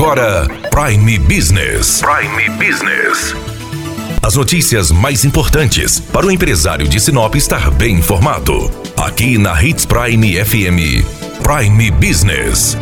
[0.00, 2.00] agora Prime Business.
[2.00, 3.34] Prime Business.
[4.22, 8.70] As notícias mais importantes para o empresário de Sinop estar bem informado.
[8.96, 11.04] Aqui na Hits Prime FM.
[11.42, 12.78] Prime Business.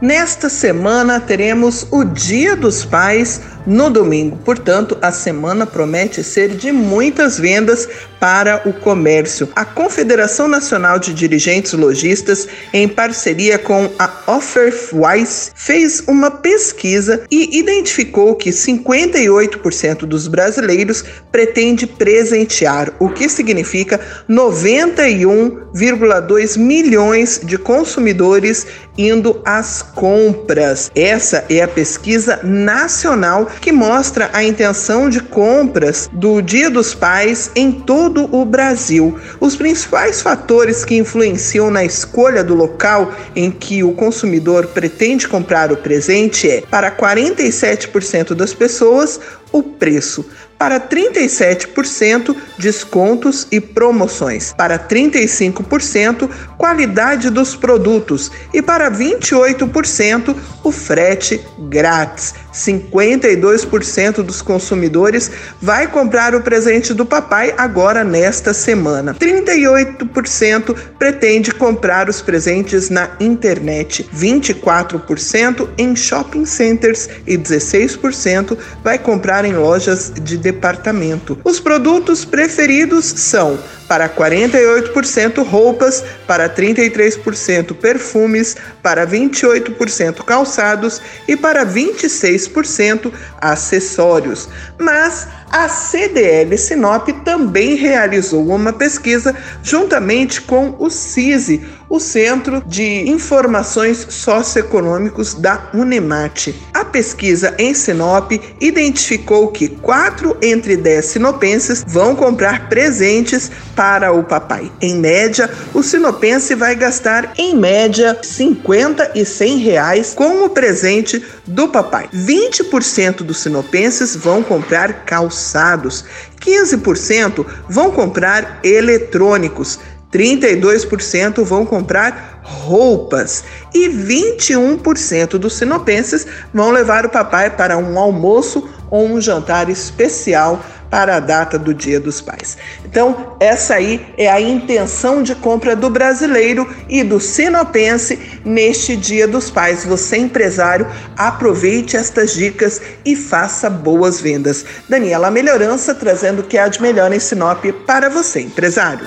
[0.00, 4.36] Nesta semana teremos o Dia dos Pais no domingo.
[4.38, 7.88] Portanto, a semana promete ser de muitas vendas
[8.20, 9.48] para o comércio.
[9.54, 17.58] A Confederação Nacional de Dirigentes Logistas, em parceria com a Offerwise, fez uma pesquisa e
[17.58, 29.42] identificou que 58% dos brasileiros pretende presentear, o que significa 91,2 milhões de consumidores indo
[29.44, 30.90] às compras.
[30.94, 37.50] Essa é a pesquisa nacional que mostra a intenção de compras do Dia dos Pais
[37.54, 39.18] em todo o Brasil.
[39.40, 45.72] Os principais fatores que influenciam na escolha do local em que o consumidor pretende comprar
[45.72, 49.20] o presente é, para 47% das pessoas,
[49.52, 50.24] o preço.
[50.58, 54.54] Para 37%, descontos e promoções.
[54.56, 58.30] Para 35%, qualidade dos produtos.
[58.54, 60.34] E para 28%,
[60.64, 62.34] o frete grátis.
[62.52, 69.14] 52% dos consumidores vai comprar o presente do papai agora nesta semana.
[69.14, 74.08] 38% pretende comprar os presentes na internet.
[74.14, 81.36] 24% em shopping centers e 16% vai comprar em lojas de departamento.
[81.42, 83.58] Os produtos preferidos são
[83.88, 94.48] para 48% roupas, para 33% perfumes, para 28% calçados e para 26% acessórios.
[94.78, 103.08] Mas a CDL Sinop também realizou uma pesquisa juntamente com o CISI, o Centro de
[103.08, 106.54] Informações Socioeconômicos da Unemate.
[106.96, 114.72] Pesquisa em Sinop identificou que 4 entre 10 sinopenses vão comprar presentes para o papai.
[114.80, 121.22] Em média, o sinopense vai gastar em média 50 e 100 reais com o presente
[121.46, 122.08] do papai.
[122.14, 126.02] 20% dos sinopenses vão comprar calçados,
[126.40, 129.78] 15% vão comprar eletrônicos,
[130.10, 133.42] 32% vão comprar roupas
[133.74, 140.62] e 21% dos sinopenses vão levar o papai para um almoço ou um jantar especial
[140.88, 142.56] para a data do Dia dos Pais.
[142.84, 149.26] Então, essa aí é a intenção de compra do brasileiro e do sinopense neste Dia
[149.26, 149.84] dos Pais.
[149.84, 150.86] Você, empresário,
[151.16, 154.64] aproveite estas dicas e faça boas vendas.
[154.88, 159.06] Daniela Melhorança trazendo o que há de melhor em Sinop para você, empresário.